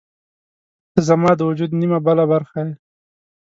[0.93, 2.73] •ته زما د وجود نیمه بله برخه یې.